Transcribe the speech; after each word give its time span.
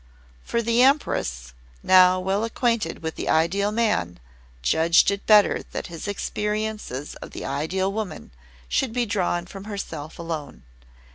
For 0.41 0.63
the 0.63 0.81
Empress, 0.81 1.53
now 1.83 2.19
well 2.19 2.43
acquainted 2.43 3.03
with 3.03 3.17
the 3.17 3.29
Ideal 3.29 3.71
Man, 3.71 4.19
judged 4.63 5.11
it 5.11 5.27
better 5.27 5.61
that 5.73 5.87
his 5.93 6.07
experiences 6.07 7.13
of 7.21 7.29
the 7.33 7.45
Ideal 7.45 7.93
Woman 7.93 8.31
should 8.67 8.93
be 8.93 9.05
drawn 9.05 9.45
from 9.45 9.65
herself 9.65 10.17
alone. 10.17 10.63